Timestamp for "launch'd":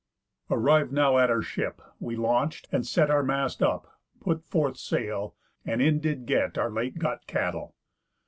2.15-2.67